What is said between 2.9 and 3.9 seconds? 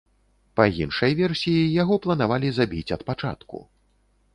ад пачатку.